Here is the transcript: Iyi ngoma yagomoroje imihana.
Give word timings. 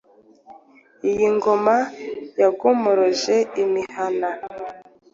Iyi 1.09 1.27
ngoma 1.35 1.75
yagomoroje 2.41 3.35
imihana. 3.63 4.29